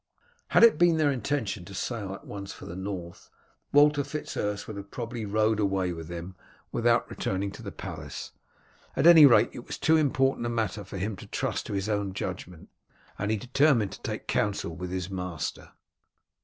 Had 0.47 0.63
it 0.63 0.79
been 0.79 0.97
their 0.97 1.11
intention 1.11 1.63
to 1.65 1.75
sail 1.75 2.11
at 2.15 2.25
once 2.25 2.51
for 2.51 2.65
the 2.65 2.75
North, 2.75 3.29
Walter 3.71 4.03
Fitz 4.03 4.35
Urse 4.35 4.67
would 4.67 4.89
probably 4.89 5.21
have 5.21 5.31
rowed 5.33 5.59
away 5.59 5.93
with 5.93 6.07
them 6.07 6.35
without 6.71 7.07
returning 7.07 7.51
to 7.51 7.61
the 7.61 7.71
palace. 7.71 8.31
At 8.95 9.05
any 9.05 9.27
rate 9.27 9.51
it 9.53 9.67
was 9.67 9.77
too 9.77 9.97
important 9.97 10.47
a 10.47 10.49
matter 10.49 10.83
for 10.83 10.97
him 10.97 11.15
to 11.17 11.27
trust 11.27 11.67
to 11.67 11.73
his 11.73 11.87
own 11.87 12.13
judgment, 12.13 12.69
and 13.19 13.29
he 13.29 13.37
determined 13.37 13.91
to 13.91 14.01
take 14.01 14.25
counsel 14.27 14.75
with 14.75 14.89
his 14.89 15.11
master. 15.11 15.69